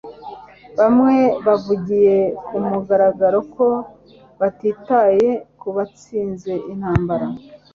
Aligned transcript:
Bamwe 0.77 1.17
bavugiye 1.45 2.17
kumugaragaro 2.45 3.39
ko 3.55 3.67
batitaye 4.39 5.29
kubatsinze 5.59 6.51
intambara 6.71 7.27